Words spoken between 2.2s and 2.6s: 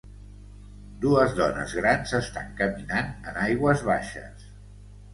estan